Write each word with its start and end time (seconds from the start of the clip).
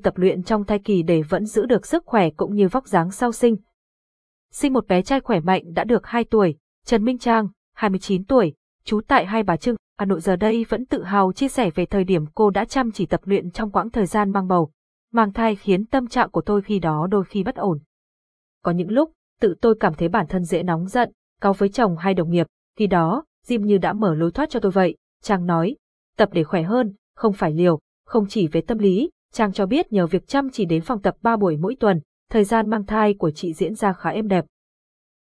tập 0.00 0.16
luyện 0.16 0.42
trong 0.42 0.64
thai 0.64 0.78
kỳ 0.78 1.02
để 1.02 1.22
vẫn 1.22 1.46
giữ 1.46 1.66
được 1.66 1.86
sức 1.86 2.02
khỏe 2.06 2.30
cũng 2.30 2.54
như 2.54 2.68
vóc 2.68 2.86
dáng 2.86 3.10
sau 3.10 3.32
sinh. 3.32 3.56
Sinh 4.50 4.72
một 4.72 4.86
bé 4.86 5.02
trai 5.02 5.20
khỏe 5.20 5.40
mạnh 5.40 5.62
đã 5.74 5.84
được 5.84 6.06
2 6.06 6.24
tuổi, 6.24 6.56
Trần 6.86 7.04
Minh 7.04 7.18
Trang, 7.18 7.48
29 7.74 8.24
tuổi, 8.24 8.54
trú 8.84 9.00
tại 9.08 9.26
Hai 9.26 9.42
Bà 9.42 9.56
Trưng, 9.56 9.76
Hà 9.98 10.06
Nội 10.06 10.20
giờ 10.20 10.36
đây 10.36 10.66
vẫn 10.68 10.86
tự 10.86 11.02
hào 11.02 11.32
chia 11.32 11.48
sẻ 11.48 11.70
về 11.70 11.86
thời 11.86 12.04
điểm 12.04 12.24
cô 12.34 12.50
đã 12.50 12.64
chăm 12.64 12.90
chỉ 12.90 13.06
tập 13.06 13.20
luyện 13.24 13.50
trong 13.50 13.70
quãng 13.70 13.90
thời 13.90 14.06
gian 14.06 14.32
mang 14.32 14.48
bầu. 14.48 14.70
Mang 15.12 15.32
thai 15.32 15.56
khiến 15.56 15.86
tâm 15.86 16.06
trạng 16.06 16.30
của 16.30 16.40
tôi 16.40 16.62
khi 16.62 16.78
đó 16.78 17.06
đôi 17.10 17.24
khi 17.24 17.42
bất 17.42 17.56
ổn. 17.56 17.78
Có 18.62 18.72
những 18.72 18.90
lúc, 18.90 19.12
tự 19.40 19.54
tôi 19.60 19.74
cảm 19.80 19.94
thấy 19.94 20.08
bản 20.08 20.26
thân 20.28 20.44
dễ 20.44 20.62
nóng 20.62 20.86
giận, 20.86 21.12
cáu 21.40 21.52
với 21.52 21.68
chồng 21.68 21.96
hay 21.96 22.14
đồng 22.14 22.30
nghiệp, 22.30 22.46
khi 22.78 22.86
đó, 22.86 23.24
Jim 23.46 23.60
như 23.60 23.78
đã 23.78 23.92
mở 23.92 24.14
lối 24.14 24.30
thoát 24.30 24.50
cho 24.50 24.60
tôi 24.60 24.72
vậy. 24.72 24.96
Trang 25.22 25.46
nói, 25.46 25.76
tập 26.16 26.28
để 26.32 26.44
khỏe 26.44 26.62
hơn, 26.62 26.94
không 27.16 27.32
phải 27.32 27.52
liều, 27.52 27.78
không 28.06 28.26
chỉ 28.28 28.48
về 28.48 28.60
tâm 28.60 28.78
lý, 28.78 29.10
Trang 29.32 29.52
cho 29.52 29.66
biết 29.66 29.92
nhờ 29.92 30.06
việc 30.06 30.26
chăm 30.26 30.50
chỉ 30.50 30.64
đến 30.64 30.82
phòng 30.82 31.02
tập 31.02 31.14
3 31.22 31.36
buổi 31.36 31.56
mỗi 31.56 31.76
tuần, 31.80 32.00
thời 32.30 32.44
gian 32.44 32.70
mang 32.70 32.86
thai 32.86 33.14
của 33.14 33.30
chị 33.30 33.52
diễn 33.52 33.74
ra 33.74 33.92
khá 33.92 34.10
êm 34.10 34.28
đẹp. 34.28 34.44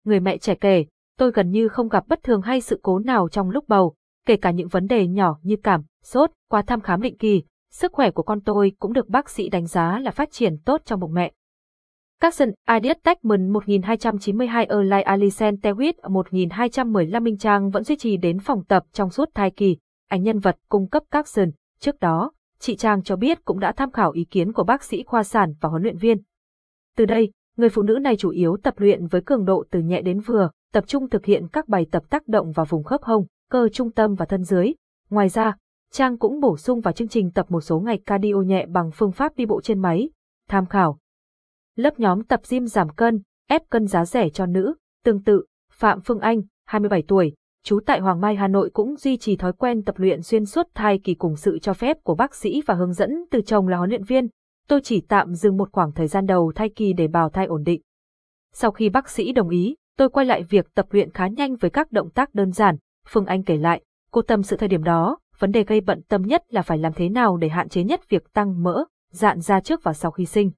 Người 0.03 0.19
mẹ 0.19 0.37
trẻ 0.37 0.55
kể, 0.55 0.85
tôi 1.17 1.31
gần 1.31 1.51
như 1.51 1.67
không 1.67 1.89
gặp 1.89 2.07
bất 2.07 2.23
thường 2.23 2.41
hay 2.41 2.61
sự 2.61 2.79
cố 2.83 2.99
nào 2.99 3.29
trong 3.29 3.49
lúc 3.49 3.67
bầu, 3.67 3.95
kể 4.25 4.37
cả 4.37 4.51
những 4.51 4.67
vấn 4.67 4.87
đề 4.87 5.07
nhỏ 5.07 5.39
như 5.41 5.55
cảm, 5.63 5.83
sốt, 6.03 6.31
qua 6.49 6.61
thăm 6.61 6.81
khám 6.81 7.01
định 7.01 7.17
kỳ, 7.17 7.43
sức 7.71 7.93
khỏe 7.93 8.11
của 8.11 8.23
con 8.23 8.41
tôi 8.41 8.71
cũng 8.79 8.93
được 8.93 9.07
bác 9.07 9.29
sĩ 9.29 9.49
đánh 9.49 9.65
giá 9.65 9.99
là 9.99 10.11
phát 10.11 10.31
triển 10.31 10.57
tốt 10.65 10.81
trong 10.85 10.99
bụng 10.99 11.13
mẹ. 11.13 11.31
Capson, 12.19 12.51
Ideas 12.69 12.97
Techman 13.03 13.49
1292 13.49 14.65
Erlai 14.65 15.01
Alicent 15.01 15.59
Tewit 15.61 15.93
1215 16.09 17.23
Minh 17.23 17.37
Trang 17.37 17.69
vẫn 17.69 17.83
duy 17.83 17.95
trì 17.95 18.17
đến 18.17 18.39
phòng 18.39 18.63
tập 18.63 18.83
trong 18.91 19.09
suốt 19.09 19.29
thai 19.33 19.51
kỳ, 19.51 19.77
ảnh 20.09 20.23
nhân 20.23 20.39
vật 20.39 20.57
cung 20.69 20.89
cấp 20.89 21.03
Capson. 21.11 21.49
Trước 21.79 21.99
đó, 21.99 22.31
chị 22.59 22.75
Trang 22.75 23.03
cho 23.03 23.15
biết 23.15 23.45
cũng 23.45 23.59
đã 23.59 23.71
tham 23.71 23.91
khảo 23.91 24.11
ý 24.11 24.23
kiến 24.23 24.53
của 24.53 24.63
bác 24.63 24.83
sĩ 24.83 25.03
khoa 25.03 25.23
sản 25.23 25.53
và 25.61 25.69
huấn 25.69 25.83
luyện 25.83 25.97
viên. 25.97 26.17
Từ 26.97 27.05
đây, 27.05 27.31
người 27.57 27.69
phụ 27.69 27.81
nữ 27.81 27.99
này 28.01 28.17
chủ 28.17 28.29
yếu 28.29 28.57
tập 28.63 28.73
luyện 28.77 29.07
với 29.07 29.21
cường 29.21 29.45
độ 29.45 29.63
từ 29.71 29.79
nhẹ 29.79 30.01
đến 30.01 30.19
vừa, 30.19 30.49
tập 30.73 30.83
trung 30.87 31.09
thực 31.09 31.25
hiện 31.25 31.47
các 31.53 31.67
bài 31.67 31.85
tập 31.91 32.03
tác 32.09 32.27
động 32.27 32.51
vào 32.51 32.65
vùng 32.65 32.83
khớp 32.83 33.03
hông, 33.03 33.25
cơ 33.49 33.69
trung 33.69 33.91
tâm 33.91 34.15
và 34.15 34.25
thân 34.25 34.43
dưới. 34.43 34.73
Ngoài 35.09 35.29
ra, 35.29 35.55
Trang 35.91 36.17
cũng 36.17 36.39
bổ 36.39 36.57
sung 36.57 36.81
vào 36.81 36.91
chương 36.91 37.07
trình 37.07 37.31
tập 37.31 37.45
một 37.49 37.61
số 37.61 37.79
ngày 37.79 37.99
cardio 38.05 38.35
nhẹ 38.35 38.65
bằng 38.65 38.91
phương 38.93 39.11
pháp 39.11 39.35
đi 39.35 39.45
bộ 39.45 39.61
trên 39.61 39.79
máy. 39.79 40.09
Tham 40.49 40.65
khảo. 40.65 40.97
Lớp 41.75 41.99
nhóm 41.99 42.23
tập 42.23 42.41
gym 42.49 42.67
giảm 42.67 42.89
cân, 42.89 43.21
ép 43.47 43.69
cân 43.69 43.87
giá 43.87 44.05
rẻ 44.05 44.29
cho 44.29 44.45
nữ, 44.45 44.75
tương 45.03 45.23
tự, 45.23 45.45
Phạm 45.71 46.01
Phương 46.01 46.19
Anh, 46.19 46.41
27 46.65 47.03
tuổi, 47.07 47.33
trú 47.65 47.79
tại 47.85 47.99
Hoàng 47.99 48.21
Mai 48.21 48.35
Hà 48.35 48.47
Nội 48.47 48.69
cũng 48.73 48.95
duy 48.95 49.17
trì 49.17 49.35
thói 49.35 49.53
quen 49.53 49.83
tập 49.83 49.95
luyện 49.97 50.21
xuyên 50.21 50.45
suốt 50.45 50.67
thai 50.73 50.99
kỳ 51.03 51.13
cùng 51.13 51.35
sự 51.35 51.59
cho 51.59 51.73
phép 51.73 51.97
của 52.03 52.15
bác 52.15 52.35
sĩ 52.35 52.61
và 52.65 52.73
hướng 52.73 52.93
dẫn 52.93 53.25
từ 53.31 53.41
chồng 53.41 53.67
là 53.67 53.77
huấn 53.77 53.89
luyện 53.89 54.03
viên. 54.03 54.27
Tôi 54.67 54.81
chỉ 54.83 55.01
tạm 55.01 55.33
dừng 55.33 55.57
một 55.57 55.69
khoảng 55.71 55.91
thời 55.91 56.07
gian 56.07 56.25
đầu 56.25 56.51
thai 56.55 56.69
kỳ 56.69 56.93
để 56.93 57.07
bào 57.07 57.29
thai 57.29 57.45
ổn 57.45 57.63
định. 57.63 57.81
Sau 58.53 58.71
khi 58.71 58.89
bác 58.89 59.09
sĩ 59.09 59.31
đồng 59.31 59.49
ý, 59.49 59.75
tôi 59.97 60.09
quay 60.09 60.25
lại 60.25 60.43
việc 60.43 60.73
tập 60.73 60.85
luyện 60.89 61.11
khá 61.11 61.27
nhanh 61.27 61.55
với 61.55 61.71
các 61.71 61.91
động 61.91 62.09
tác 62.09 62.35
đơn 62.35 62.51
giản. 62.51 62.75
Phương 63.07 63.25
Anh 63.25 63.43
kể 63.43 63.57
lại, 63.57 63.81
cô 64.11 64.21
tâm 64.21 64.43
sự 64.43 64.57
thời 64.57 64.69
điểm 64.69 64.83
đó, 64.83 65.17
vấn 65.39 65.51
đề 65.51 65.63
gây 65.63 65.81
bận 65.81 66.01
tâm 66.07 66.21
nhất 66.21 66.43
là 66.49 66.61
phải 66.61 66.77
làm 66.77 66.93
thế 66.93 67.09
nào 67.09 67.37
để 67.37 67.49
hạn 67.49 67.69
chế 67.69 67.83
nhất 67.83 68.09
việc 68.09 68.33
tăng 68.33 68.63
mỡ, 68.63 68.83
dạn 69.11 69.41
ra 69.41 69.59
trước 69.59 69.83
và 69.83 69.93
sau 69.93 70.11
khi 70.11 70.25
sinh. 70.25 70.51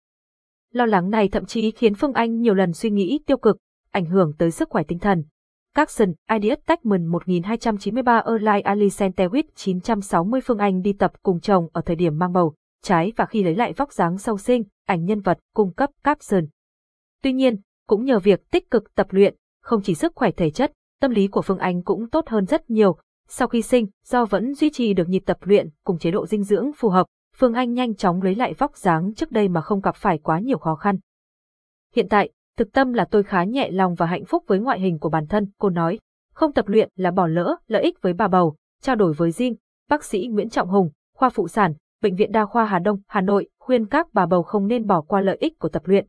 Lo 0.73 0.85
lắng 0.85 1.09
này 1.09 1.30
thậm 1.30 1.45
chí 1.45 1.72
khiến 1.72 1.95
Phương 1.95 2.13
Anh 2.13 2.41
nhiều 2.41 2.53
lần 2.53 2.73
suy 2.73 2.89
nghĩ 2.89 3.19
tiêu 3.25 3.38
cực, 3.38 3.58
ảnh 3.91 4.05
hưởng 4.05 4.33
tới 4.38 4.52
sức 4.52 4.69
khỏe 4.69 4.83
tinh 4.88 5.00
thần. 5.00 5.23
Capson, 5.78 6.14
Ideas 6.30 6.59
Techman 6.66 7.06
1293 7.06 8.23
Erlai 8.25 8.61
Alicentewit 8.61 9.44
960 9.56 10.42
Phương 10.42 10.58
Anh 10.58 10.81
đi 10.81 10.94
tập 10.94 11.11
cùng 11.23 11.39
chồng 11.39 11.67
ở 11.73 11.81
thời 11.81 11.95
điểm 11.95 12.17
mang 12.17 12.34
bầu, 12.34 12.56
trái 12.84 13.11
và 13.16 13.25
khi 13.25 13.44
lấy 13.44 13.56
lại 13.56 13.73
vóc 13.73 13.94
dáng 13.94 14.17
sau 14.17 14.38
sinh, 14.38 14.64
ảnh 14.86 15.06
nhân 15.06 15.22
vật 15.22 15.39
cung 15.53 15.73
cấp 15.73 15.89
Capson. 16.03 16.45
Tuy 17.23 17.34
nhiên, 17.34 17.59
cũng 17.88 18.06
nhờ 18.06 18.19
việc 18.19 18.52
tích 18.52 18.72
cực 18.72 18.95
tập 18.95 19.08
luyện, 19.09 19.36
không 19.61 19.81
chỉ 19.84 19.95
sức 19.95 20.11
khỏe 20.16 20.31
thể 20.31 20.50
chất, 20.50 20.73
tâm 21.02 21.11
lý 21.11 21.28
của 21.28 21.42
Phương 21.42 21.58
Anh 21.58 21.84
cũng 21.84 22.09
tốt 22.09 22.28
hơn 22.28 22.46
rất 22.46 22.69
nhiều. 22.69 22.97
Sau 23.28 23.47
khi 23.47 23.62
sinh, 23.62 23.88
do 24.06 24.25
vẫn 24.25 24.53
duy 24.53 24.69
trì 24.69 24.94
được 24.94 25.09
nhịp 25.09 25.23
tập 25.25 25.38
luyện 25.41 25.69
cùng 25.84 25.97
chế 25.97 26.12
độ 26.12 26.25
dinh 26.25 26.44
dưỡng 26.44 26.72
phù 26.78 26.90
hợp, 26.90 27.07
Phương 27.35 27.53
Anh 27.53 27.73
nhanh 27.73 27.96
chóng 27.96 28.22
lấy 28.22 28.35
lại 28.35 28.53
vóc 28.53 28.78
dáng 28.78 29.13
trước 29.13 29.31
đây 29.31 29.47
mà 29.47 29.62
không 29.62 29.81
gặp 29.81 29.96
phải 29.96 30.18
quá 30.18 30.40
nhiều 30.40 30.57
khó 30.57 30.75
khăn. 30.75 30.97
Hiện 31.96 32.07
tại, 32.09 32.29
thực 32.57 32.73
tâm 32.73 32.94
là 32.94 33.06
tôi 33.12 33.23
khá 33.23 33.44
nhẹ 33.44 33.72
lòng 33.72 33.95
và 33.95 34.06
hạnh 34.06 34.25
phúc 34.25 34.44
với 34.47 34.59
ngoại 34.59 34.79
hình 34.79 35.00
của 35.00 35.09
bản 35.09 35.28
thân, 35.28 35.51
cô 35.57 35.69
nói. 35.69 36.00
Không 36.34 36.53
tập 36.53 36.68
luyện 36.68 36.90
là 36.95 37.12
bỏ 37.12 37.28
lỡ 37.28 37.56
lợi 37.68 37.84
ích 37.84 38.01
với 38.01 38.13
bà 38.13 38.28
bầu, 38.28 38.56
trao 38.81 38.95
đổi 38.95 39.13
với 39.13 39.29
Jin, 39.29 39.56
bác 39.90 40.03
sĩ 40.03 40.28
Nguyễn 40.28 40.50
Trọng 40.50 40.69
Hùng, 40.69 40.90
khoa 41.16 41.29
phụ 41.29 41.47
sản, 41.47 41.73
Bệnh 42.01 42.16
viện 42.16 42.31
Đa 42.31 42.46
khoa 42.46 42.66
Hà 42.66 42.79
Đông, 42.79 43.00
Hà 43.07 43.22
Nội, 43.22 43.50
khuyên 43.59 43.85
các 43.85 44.07
bà 44.13 44.25
bầu 44.25 44.44
không 44.44 44.67
nên 44.67 44.88
bỏ 44.88 45.01
qua 45.01 45.22
lợi 45.22 45.38
ích 45.40 45.59
của 45.59 45.69
tập 45.69 45.81
luyện. 45.85 46.07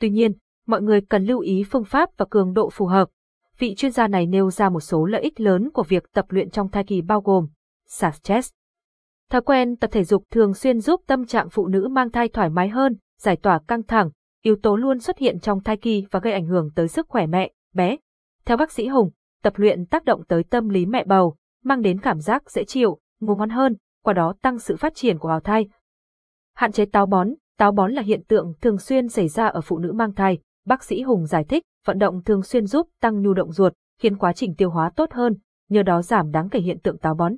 Tuy 0.00 0.10
nhiên, 0.10 0.32
mọi 0.66 0.82
người 0.82 1.00
cần 1.00 1.24
lưu 1.24 1.40
ý 1.40 1.64
phương 1.70 1.84
pháp 1.84 2.08
và 2.16 2.26
cường 2.30 2.52
độ 2.52 2.70
phù 2.70 2.86
hợp. 2.86 3.08
Vị 3.58 3.74
chuyên 3.74 3.92
gia 3.92 4.08
này 4.08 4.26
nêu 4.26 4.50
ra 4.50 4.68
một 4.68 4.80
số 4.80 5.04
lợi 5.04 5.22
ích 5.22 5.40
lớn 5.40 5.70
của 5.70 5.82
việc 5.82 6.12
tập 6.12 6.26
luyện 6.28 6.50
trong 6.50 6.68
thai 6.68 6.84
kỳ 6.84 7.02
bao 7.02 7.20
gồm 7.20 7.48
xả 7.86 8.10
stress, 8.10 8.50
Thói 9.32 9.40
quen 9.42 9.76
tập 9.76 9.90
thể 9.92 10.04
dục 10.04 10.24
thường 10.30 10.54
xuyên 10.54 10.80
giúp 10.80 11.00
tâm 11.06 11.26
trạng 11.26 11.50
phụ 11.50 11.66
nữ 11.66 11.88
mang 11.88 12.10
thai 12.10 12.28
thoải 12.28 12.50
mái 12.50 12.68
hơn, 12.68 12.96
giải 13.20 13.36
tỏa 13.36 13.60
căng 13.68 13.82
thẳng, 13.82 14.10
yếu 14.42 14.56
tố 14.62 14.76
luôn 14.76 15.00
xuất 15.00 15.18
hiện 15.18 15.40
trong 15.40 15.62
thai 15.62 15.76
kỳ 15.76 16.06
và 16.10 16.20
gây 16.20 16.32
ảnh 16.32 16.46
hưởng 16.46 16.70
tới 16.74 16.88
sức 16.88 17.08
khỏe 17.08 17.26
mẹ, 17.26 17.52
bé. 17.74 17.96
Theo 18.44 18.56
bác 18.56 18.72
sĩ 18.72 18.88
Hùng, 18.88 19.10
tập 19.42 19.52
luyện 19.56 19.86
tác 19.86 20.04
động 20.04 20.24
tới 20.28 20.44
tâm 20.44 20.68
lý 20.68 20.86
mẹ 20.86 21.04
bầu, 21.04 21.36
mang 21.64 21.82
đến 21.82 22.00
cảm 22.00 22.20
giác 22.20 22.50
dễ 22.50 22.64
chịu, 22.64 22.98
ngủ 23.20 23.36
ngon 23.36 23.50
hơn, 23.50 23.76
qua 24.02 24.14
đó 24.14 24.34
tăng 24.42 24.58
sự 24.58 24.76
phát 24.76 24.94
triển 24.94 25.18
của 25.18 25.28
bào 25.28 25.40
thai. 25.40 25.68
Hạn 26.54 26.72
chế 26.72 26.84
táo 26.84 27.06
bón, 27.06 27.28
táo 27.58 27.72
bón 27.72 27.92
là 27.92 28.02
hiện 28.02 28.22
tượng 28.28 28.52
thường 28.60 28.78
xuyên 28.78 29.08
xảy 29.08 29.28
ra 29.28 29.46
ở 29.46 29.60
phụ 29.60 29.78
nữ 29.78 29.92
mang 29.92 30.14
thai. 30.14 30.38
Bác 30.66 30.84
sĩ 30.84 31.02
Hùng 31.02 31.26
giải 31.26 31.44
thích, 31.44 31.62
vận 31.86 31.98
động 31.98 32.22
thường 32.22 32.42
xuyên 32.42 32.66
giúp 32.66 32.88
tăng 33.00 33.22
nhu 33.22 33.34
động 33.34 33.52
ruột, 33.52 33.72
khiến 34.00 34.16
quá 34.16 34.32
trình 34.32 34.54
tiêu 34.54 34.70
hóa 34.70 34.90
tốt 34.96 35.12
hơn, 35.12 35.36
nhờ 35.68 35.82
đó 35.82 36.02
giảm 36.02 36.30
đáng 36.30 36.48
kể 36.48 36.60
hiện 36.60 36.78
tượng 36.78 36.98
táo 36.98 37.14
bón. 37.14 37.36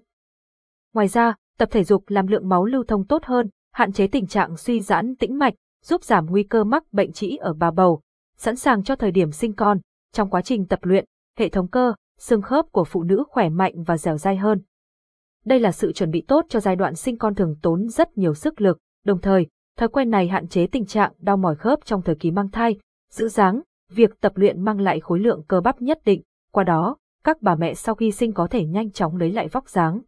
Ngoài 0.94 1.08
ra, 1.08 1.34
tập 1.58 1.68
thể 1.72 1.84
dục 1.84 2.04
làm 2.06 2.26
lượng 2.26 2.48
máu 2.48 2.64
lưu 2.64 2.84
thông 2.84 3.06
tốt 3.06 3.24
hơn, 3.24 3.48
hạn 3.72 3.92
chế 3.92 4.06
tình 4.06 4.26
trạng 4.26 4.56
suy 4.56 4.80
giãn 4.80 5.16
tĩnh 5.16 5.38
mạch, 5.38 5.54
giúp 5.84 6.04
giảm 6.04 6.26
nguy 6.26 6.42
cơ 6.42 6.64
mắc 6.64 6.92
bệnh 6.92 7.12
trĩ 7.12 7.36
ở 7.36 7.52
bà 7.52 7.70
bầu, 7.70 8.00
sẵn 8.36 8.56
sàng 8.56 8.84
cho 8.84 8.96
thời 8.96 9.10
điểm 9.10 9.32
sinh 9.32 9.52
con. 9.52 9.78
Trong 10.12 10.30
quá 10.30 10.42
trình 10.42 10.66
tập 10.66 10.78
luyện, 10.82 11.04
hệ 11.38 11.48
thống 11.48 11.68
cơ, 11.68 11.94
xương 12.18 12.42
khớp 12.42 12.66
của 12.72 12.84
phụ 12.84 13.02
nữ 13.02 13.24
khỏe 13.28 13.48
mạnh 13.48 13.82
và 13.82 13.96
dẻo 13.96 14.16
dai 14.16 14.36
hơn. 14.36 14.60
Đây 15.44 15.60
là 15.60 15.72
sự 15.72 15.92
chuẩn 15.92 16.10
bị 16.10 16.24
tốt 16.28 16.44
cho 16.48 16.60
giai 16.60 16.76
đoạn 16.76 16.94
sinh 16.94 17.18
con 17.18 17.34
thường 17.34 17.56
tốn 17.62 17.88
rất 17.88 18.18
nhiều 18.18 18.34
sức 18.34 18.60
lực, 18.60 18.78
đồng 19.04 19.20
thời, 19.20 19.46
thói 19.78 19.88
quen 19.88 20.10
này 20.10 20.28
hạn 20.28 20.48
chế 20.48 20.66
tình 20.66 20.86
trạng 20.86 21.12
đau 21.18 21.36
mỏi 21.36 21.56
khớp 21.56 21.84
trong 21.84 22.02
thời 22.02 22.14
kỳ 22.14 22.30
mang 22.30 22.50
thai, 22.50 22.78
giữ 23.10 23.28
dáng, 23.28 23.60
việc 23.90 24.20
tập 24.20 24.32
luyện 24.36 24.64
mang 24.64 24.80
lại 24.80 25.00
khối 25.00 25.18
lượng 25.20 25.42
cơ 25.48 25.60
bắp 25.60 25.82
nhất 25.82 26.00
định, 26.04 26.22
qua 26.52 26.64
đó, 26.64 26.96
các 27.24 27.42
bà 27.42 27.54
mẹ 27.54 27.74
sau 27.74 27.94
khi 27.94 28.12
sinh 28.12 28.32
có 28.32 28.46
thể 28.46 28.64
nhanh 28.64 28.90
chóng 28.90 29.16
lấy 29.16 29.32
lại 29.32 29.48
vóc 29.48 29.68
dáng. 29.68 30.00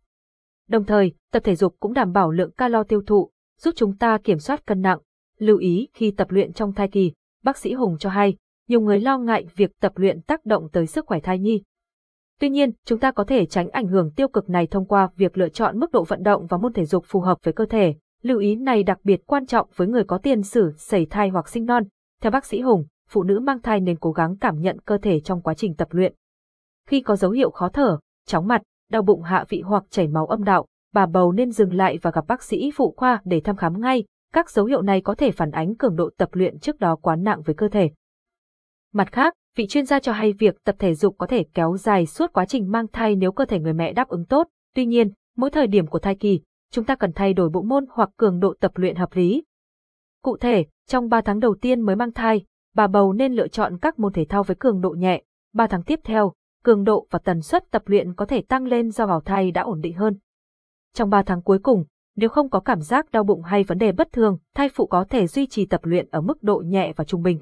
Đồng 0.69 0.85
thời, 0.85 1.13
tập 1.33 1.41
thể 1.45 1.57
dục 1.57 1.77
cũng 1.81 1.93
đảm 1.93 2.13
bảo 2.13 2.31
lượng 2.31 2.53
calo 2.53 2.83
tiêu 2.83 3.03
thụ, 3.07 3.31
giúp 3.59 3.75
chúng 3.77 3.97
ta 3.97 4.19
kiểm 4.25 4.39
soát 4.39 4.67
cân 4.67 4.83
nặng. 4.83 4.99
Lưu 5.39 5.59
ý 5.59 5.89
khi 5.95 6.11
tập 6.11 6.31
luyện 6.31 6.53
trong 6.53 6.73
thai 6.73 6.89
kỳ, 6.89 7.13
bác 7.45 7.59
sĩ 7.59 7.73
Hùng 7.73 7.97
cho 7.99 8.11
hay, 8.11 8.37
nhiều 8.69 8.81
người 8.81 9.01
lo 9.01 9.19
ngại 9.19 9.47
việc 9.57 9.71
tập 9.81 9.93
luyện 9.97 10.21
tác 10.23 10.47
động 10.47 10.69
tới 10.73 10.87
sức 10.87 11.07
khỏe 11.07 11.21
thai 11.21 11.39
nhi. 11.39 11.63
Tuy 12.41 12.49
nhiên, 12.49 12.71
chúng 12.85 12.99
ta 12.99 13.11
có 13.11 13.25
thể 13.25 13.47
tránh 13.47 13.69
ảnh 13.69 13.87
hưởng 13.87 14.11
tiêu 14.11 14.29
cực 14.29 14.51
này 14.51 14.67
thông 14.67 14.87
qua 14.87 15.09
việc 15.17 15.39
lựa 15.39 15.49
chọn 15.49 15.79
mức 15.79 15.93
độ 15.93 16.05
vận 16.05 16.23
động 16.23 16.47
và 16.47 16.57
môn 16.57 16.73
thể 16.73 16.85
dục 16.85 17.05
phù 17.07 17.21
hợp 17.21 17.39
với 17.43 17.55
cơ 17.55 17.67
thể. 17.67 17.95
Lưu 18.23 18.39
ý 18.39 18.55
này 18.55 18.83
đặc 18.83 18.99
biệt 19.05 19.21
quan 19.27 19.47
trọng 19.47 19.69
với 19.77 19.89
người 19.89 20.05
có 20.05 20.19
tiền 20.19 20.43
sử 20.43 20.73
sẩy 20.77 21.07
thai 21.07 21.29
hoặc 21.29 21.49
sinh 21.49 21.65
non. 21.65 21.85
Theo 22.23 22.31
bác 22.31 22.45
sĩ 22.45 22.61
Hùng, 22.61 22.85
phụ 23.09 23.23
nữ 23.23 23.41
mang 23.41 23.63
thai 23.63 23.81
nên 23.81 23.97
cố 23.99 24.13
gắng 24.13 24.37
cảm 24.37 24.61
nhận 24.61 24.81
cơ 24.81 24.99
thể 24.99 25.21
trong 25.21 25.43
quá 25.43 25.55
trình 25.55 25.75
tập 25.75 25.89
luyện. 25.91 26.15
Khi 26.89 27.01
có 27.01 27.17
dấu 27.17 27.31
hiệu 27.31 27.51
khó 27.51 27.69
thở, 27.69 27.99
chóng 28.27 28.47
mặt, 28.47 28.63
đau 28.91 29.03
bụng 29.03 29.23
hạ 29.23 29.45
vị 29.49 29.61
hoặc 29.61 29.85
chảy 29.91 30.09
máu 30.09 30.27
âm 30.27 30.45
đạo, 30.45 30.67
bà 30.93 31.07
bầu 31.07 31.33
nên 31.33 31.51
dừng 31.51 31.75
lại 31.75 31.99
và 32.03 32.11
gặp 32.11 32.25
bác 32.27 32.43
sĩ 32.43 32.71
phụ 32.77 32.95
khoa 32.97 33.21
để 33.25 33.41
thăm 33.41 33.57
khám 33.57 33.81
ngay. 33.81 34.05
Các 34.37 34.51
dấu 34.51 34.65
hiệu 34.65 34.83
này 34.83 35.01
có 35.01 35.15
thể 35.15 35.31
phản 35.31 35.51
ánh 35.51 35.75
cường 35.75 35.97
độ 35.97 36.11
tập 36.19 36.29
luyện 36.33 36.59
trước 36.59 36.79
đó 36.79 36.97
quá 36.97 37.17
nặng 37.17 37.43
với 37.43 37.55
cơ 37.55 37.69
thể. 37.69 37.91
Mặt 38.93 39.13
khác, 39.13 39.35
vị 39.57 39.67
chuyên 39.67 39.87
gia 39.87 40.01
cho 40.01 40.13
hay 40.13 40.33
việc 40.33 40.65
tập 40.65 40.77
thể 40.79 40.95
dục 40.95 41.15
có 41.19 41.27
thể 41.27 41.45
kéo 41.55 41.77
dài 41.77 42.07
suốt 42.07 42.33
quá 42.33 42.45
trình 42.45 42.71
mang 42.71 42.87
thai 42.93 43.17
nếu 43.17 43.33
cơ 43.33 43.45
thể 43.45 43.61
người 43.61 43.73
mẹ 43.73 43.93
đáp 43.93 44.09
ứng 44.09 44.25
tốt. 44.25 44.49
Tuy 44.75 44.87
nhiên, 44.87 45.13
mỗi 45.37 45.51
thời 45.51 45.67
điểm 45.67 45.87
của 45.87 45.99
thai 45.99 46.15
kỳ, 46.15 46.41
chúng 46.73 46.85
ta 46.85 46.95
cần 46.95 47.13
thay 47.13 47.33
đổi 47.35 47.49
bộ 47.49 47.63
môn 47.63 47.85
hoặc 47.91 48.11
cường 48.17 48.41
độ 48.41 48.55
tập 48.61 48.73
luyện 48.75 48.97
hợp 48.97 49.09
lý. 49.13 49.45
Cụ 50.23 50.37
thể, 50.37 50.67
trong 50.87 51.09
3 51.09 51.21
tháng 51.21 51.41
đầu 51.41 51.57
tiên 51.61 51.81
mới 51.81 51.97
mang 51.97 52.13
thai, 52.13 52.45
bà 52.75 52.87
bầu 52.87 53.13
nên 53.13 53.33
lựa 53.33 53.49
chọn 53.49 53.79
các 53.79 53.99
môn 53.99 54.13
thể 54.13 54.25
thao 54.29 54.43
với 54.43 54.57
cường 54.61 54.81
độ 54.81 54.91
nhẹ. 54.91 55.23
3 55.55 55.67
tháng 55.67 55.83
tiếp 55.83 56.01
theo, 56.05 56.33
cường 56.65 56.85
độ 56.85 57.07
và 57.11 57.19
tần 57.19 57.43
suất 57.43 57.71
tập 57.71 57.83
luyện 57.87 58.15
có 58.15 58.27
thể 58.27 58.43
tăng 58.43 58.65
lên 58.65 58.91
do 58.91 59.07
bào 59.07 59.21
thai 59.21 59.51
đã 59.51 59.63
ổn 59.63 59.81
định 59.81 59.95
hơn. 59.95 60.19
Trong 60.95 61.11
3 61.11 61.23
tháng 61.23 61.43
cuối 61.43 61.59
cùng, 61.59 61.85
nếu 62.17 62.31
không 62.31 62.51
có 62.51 62.61
cảm 62.61 62.81
giác 62.81 63.11
đau 63.13 63.25
bụng 63.25 63.43
hay 63.43 63.63
vấn 63.63 63.79
đề 63.79 63.93
bất 63.93 64.13
thường, 64.13 64.39
thai 64.55 64.69
phụ 64.69 64.87
có 64.87 65.05
thể 65.11 65.27
duy 65.27 65.47
trì 65.47 65.67
tập 65.67 65.81
luyện 65.85 66.09
ở 66.11 66.21
mức 66.21 66.43
độ 66.43 66.63
nhẹ 66.67 66.93
và 66.97 67.05
trung 67.05 67.23
bình. 67.23 67.39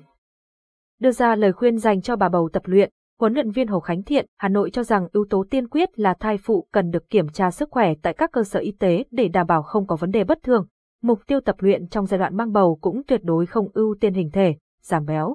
Đưa 1.00 1.10
ra 1.10 1.36
lời 1.36 1.52
khuyên 1.52 1.78
dành 1.78 2.02
cho 2.02 2.16
bà 2.16 2.28
bầu 2.28 2.48
tập 2.52 2.62
luyện, 2.66 2.90
huấn 3.20 3.34
luyện 3.34 3.50
viên 3.50 3.68
Hồ 3.68 3.80
Khánh 3.80 4.02
Thiện, 4.02 4.26
Hà 4.36 4.48
Nội 4.48 4.70
cho 4.70 4.82
rằng 4.82 5.08
yếu 5.12 5.24
tố 5.30 5.44
tiên 5.50 5.68
quyết 5.68 5.98
là 5.98 6.14
thai 6.14 6.38
phụ 6.38 6.66
cần 6.72 6.90
được 6.90 7.10
kiểm 7.10 7.28
tra 7.28 7.50
sức 7.50 7.68
khỏe 7.70 7.94
tại 8.02 8.14
các 8.14 8.32
cơ 8.32 8.44
sở 8.44 8.60
y 8.60 8.72
tế 8.72 9.04
để 9.10 9.28
đảm 9.28 9.46
bảo 9.46 9.62
không 9.62 9.86
có 9.86 9.96
vấn 9.96 10.10
đề 10.10 10.24
bất 10.24 10.42
thường. 10.42 10.66
Mục 11.02 11.20
tiêu 11.26 11.40
tập 11.40 11.56
luyện 11.58 11.88
trong 11.88 12.06
giai 12.06 12.18
đoạn 12.18 12.36
mang 12.36 12.52
bầu 12.52 12.78
cũng 12.80 13.02
tuyệt 13.06 13.20
đối 13.24 13.46
không 13.46 13.68
ưu 13.74 13.94
tiên 14.00 14.14
hình 14.14 14.30
thể, 14.30 14.56
giảm 14.82 15.04
béo. 15.04 15.34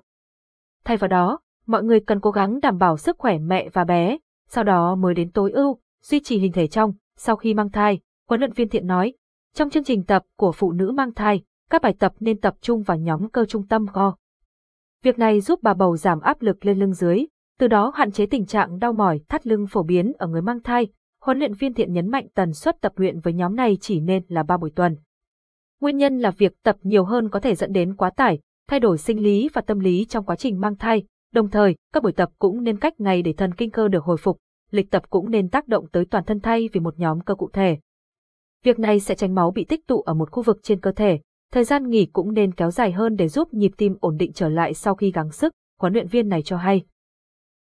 Thay 0.86 0.98
vào 0.98 1.08
đó, 1.08 1.40
mọi 1.66 1.84
người 1.84 2.00
cần 2.00 2.20
cố 2.20 2.32
gắng 2.32 2.60
đảm 2.60 2.78
bảo 2.78 2.98
sức 2.98 3.18
khỏe 3.18 3.38
mẹ 3.38 3.70
và 3.74 3.84
bé, 3.84 4.18
sau 4.48 4.64
đó 4.64 4.96
mới 4.96 5.14
đến 5.14 5.32
tối 5.32 5.52
ưu, 5.52 5.78
duy 6.02 6.20
trì 6.20 6.38
hình 6.38 6.52
thể 6.52 6.68
trong, 6.68 6.94
sau 7.18 7.36
khi 7.36 7.54
mang 7.54 7.72
thai, 7.72 8.00
huấn 8.28 8.40
luyện 8.40 8.54
viên 8.54 8.70
thiện 8.70 8.88
nói. 8.88 9.14
Trong 9.54 9.70
chương 9.70 9.84
trình 9.84 10.04
tập 10.04 10.24
của 10.36 10.52
phụ 10.52 10.72
nữ 10.72 10.92
mang 10.92 11.14
thai, 11.14 11.42
các 11.70 11.82
bài 11.82 11.94
tập 12.00 12.14
nên 12.20 12.40
tập 12.40 12.56
trung 12.62 12.84
vào 12.84 12.98
nhóm 12.98 13.30
cơ 13.30 13.46
trung 13.46 13.68
tâm 13.68 13.86
co. 13.94 14.16
Việc 15.04 15.20
này 15.20 15.42
giúp 15.42 15.60
bà 15.64 15.74
bầu 15.74 15.98
giảm 15.98 16.20
áp 16.20 16.42
lực 16.42 16.66
lên 16.66 16.80
lưng 16.80 16.94
dưới, 16.94 17.26
từ 17.60 17.68
đó 17.68 17.92
hạn 17.96 18.12
chế 18.12 18.26
tình 18.26 18.46
trạng 18.46 18.80
đau 18.80 18.94
mỏi 18.94 19.22
thắt 19.30 19.48
lưng 19.48 19.68
phổ 19.68 19.84
biến 19.84 20.12
ở 20.18 20.28
người 20.28 20.42
mang 20.42 20.62
thai. 20.62 20.88
Huấn 21.22 21.40
luyện 21.40 21.54
viên 21.54 21.74
thiện 21.74 21.94
nhấn 21.94 22.12
mạnh 22.12 22.28
tần 22.34 22.54
suất 22.54 22.82
tập 22.82 22.94
luyện 22.96 23.20
với 23.20 23.34
nhóm 23.34 23.56
này 23.56 23.78
chỉ 23.82 24.00
nên 24.00 24.24
là 24.28 24.44
3 24.44 24.58
buổi 24.58 24.72
tuần. 24.76 24.96
Nguyên 25.82 25.98
nhân 25.98 26.20
là 26.20 26.32
việc 26.32 26.54
tập 26.64 26.76
nhiều 26.82 27.06
hơn 27.06 27.30
có 27.30 27.40
thể 27.40 27.56
dẫn 27.56 27.72
đến 27.72 27.96
quá 27.96 28.10
tải, 28.10 28.40
thay 28.68 28.80
đổi 28.80 28.98
sinh 28.98 29.24
lý 29.24 29.50
và 29.54 29.62
tâm 29.62 29.80
lý 29.80 30.06
trong 30.06 30.26
quá 30.26 30.36
trình 30.36 30.60
mang 30.60 30.76
thai, 30.76 31.04
đồng 31.34 31.50
thời, 31.50 31.76
các 31.94 32.04
buổi 32.04 32.12
tập 32.12 32.30
cũng 32.40 32.64
nên 32.64 32.80
cách 32.80 33.00
ngày 33.00 33.22
để 33.22 33.34
thần 33.34 33.54
kinh 33.54 33.72
cơ 33.72 33.88
được 33.88 34.04
hồi 34.04 34.18
phục, 34.18 34.38
lịch 34.72 34.92
tập 34.92 35.04
cũng 35.10 35.32
nên 35.32 35.50
tác 35.50 35.68
động 35.68 35.88
tới 35.92 36.06
toàn 36.06 36.24
thân 36.24 36.40
thay 36.40 36.70
vì 36.74 36.80
một 36.80 37.00
nhóm 37.00 37.22
cơ 37.22 37.36
cụ 37.36 37.50
thể. 37.54 37.80
Việc 38.64 38.80
này 38.80 39.00
sẽ 39.00 39.16
tránh 39.16 39.36
máu 39.36 39.52
bị 39.52 39.64
tích 39.64 39.88
tụ 39.88 40.02
ở 40.02 40.14
một 40.14 40.32
khu 40.32 40.44
vực 40.44 40.60
trên 40.64 40.80
cơ 40.80 40.92
thể, 40.92 41.20
thời 41.52 41.64
gian 41.64 41.90
nghỉ 41.90 42.06
cũng 42.06 42.34
nên 42.34 42.54
kéo 42.54 42.72
dài 42.72 42.92
hơn 42.92 43.16
để 43.16 43.28
giúp 43.28 43.54
nhịp 43.54 43.72
tim 43.78 43.98
ổn 44.00 44.18
định 44.18 44.34
trở 44.34 44.50
lại 44.50 44.74
sau 44.74 44.96
khi 44.96 45.12
gắng 45.12 45.32
sức, 45.32 45.54
huấn 45.80 45.94
luyện 45.94 46.08
viên 46.08 46.30
này 46.30 46.42
cho 46.42 46.58
hay. 46.58 46.86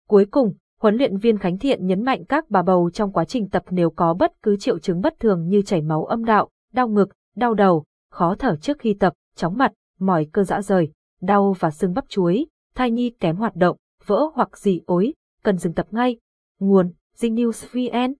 Cuối 0.07 0.25
cùng, 0.31 0.53
huấn 0.79 0.95
luyện 0.95 1.17
viên 1.17 1.37
Khánh 1.37 1.57
Thiện 1.57 1.87
nhấn 1.87 2.03
mạnh 2.03 2.25
các 2.25 2.49
bà 2.49 2.61
bầu 2.61 2.89
trong 2.93 3.11
quá 3.11 3.25
trình 3.25 3.49
tập 3.49 3.63
nếu 3.69 3.89
có 3.89 4.13
bất 4.13 4.31
cứ 4.43 4.57
triệu 4.57 4.79
chứng 4.79 5.01
bất 5.01 5.19
thường 5.19 5.47
như 5.47 5.61
chảy 5.61 5.81
máu 5.81 6.05
âm 6.05 6.25
đạo, 6.25 6.49
đau 6.73 6.87
ngực, 6.87 7.09
đau 7.35 7.53
đầu, 7.53 7.83
khó 8.11 8.35
thở 8.39 8.55
trước 8.55 8.79
khi 8.79 8.93
tập, 8.99 9.13
chóng 9.35 9.57
mặt, 9.57 9.71
mỏi 9.99 10.27
cơ 10.31 10.43
dã 10.43 10.61
rời, 10.61 10.91
đau 11.21 11.55
và 11.59 11.71
sưng 11.71 11.93
bắp 11.93 12.09
chuối, 12.09 12.45
thai 12.75 12.91
nhi 12.91 13.09
kém 13.19 13.35
hoạt 13.35 13.55
động, 13.55 13.77
vỡ 14.05 14.29
hoặc 14.33 14.57
dị 14.57 14.81
ối, 14.85 15.13
cần 15.43 15.57
dừng 15.57 15.73
tập 15.73 15.87
ngay. 15.91 16.17
Nguồn: 16.59 16.91
Dinh 17.15 17.35
News 17.35 17.65
VN 17.71 18.13